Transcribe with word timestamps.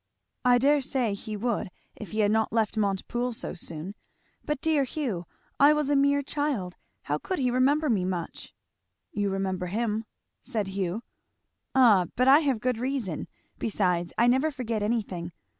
"I 0.43 0.57
dare 0.57 0.81
say 0.81 1.13
he 1.13 1.37
would 1.37 1.69
if 1.95 2.09
he 2.09 2.21
had 2.21 2.31
not 2.31 2.51
left 2.51 2.75
Montepoole 2.75 3.33
so 3.33 3.53
soon. 3.53 3.93
But 4.43 4.59
dear 4.59 4.83
Hugh! 4.83 5.27
I 5.59 5.73
was 5.73 5.91
a 5.91 5.95
mere 5.95 6.23
child 6.23 6.75
how 7.03 7.19
could 7.19 7.37
he 7.37 7.51
remember 7.51 7.87
me 7.87 8.03
much." 8.03 8.55
"You 9.11 9.29
remember 9.29 9.67
him," 9.67 10.05
said 10.41 10.69
Hugh. 10.69 11.03
"Ah 11.75 12.07
but 12.15 12.27
I 12.27 12.39
have 12.39 12.61
good 12.61 12.79
reason. 12.79 13.27
Besides 13.59 14.11
I 14.17 14.25
never 14.25 14.49
forget 14.49 14.81
anything. 14.81 15.33